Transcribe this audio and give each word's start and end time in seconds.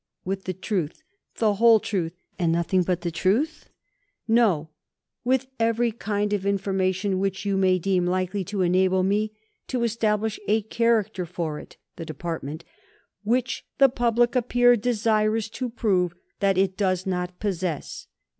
with 0.25 0.45
the 0.45 0.53
truth, 0.53 1.03
the 1.35 1.53
whole 1.61 1.79
truth, 1.79 2.15
and 2.39 2.51
nothing 2.51 2.81
but 2.81 3.01
the 3.01 3.11
truth? 3.11 3.69
No 4.27 4.69
"with 5.23 5.45
every 5.59 5.91
kind 5.91 6.33
of 6.33 6.43
information 6.43 7.19
which 7.19 7.45
you 7.45 7.55
may 7.55 7.77
deem 7.77 8.07
likely 8.07 8.43
to 8.45 8.63
enable 8.63 9.03
me 9.03 9.31
to 9.67 9.83
establish 9.83 10.39
a 10.47 10.63
character 10.63 11.27
for 11.27 11.59
it 11.59 11.77
[the 11.97 12.05
Department], 12.05 12.63
which 13.21 13.63
the 13.77 13.89
public 13.89 14.35
appear 14.35 14.75
desirous 14.75 15.49
to 15.49 15.69
prove 15.69 16.15
that 16.39 16.57
it 16.57 16.75
does 16.77 17.05
not 17.05 17.39
possess." 17.39 18.07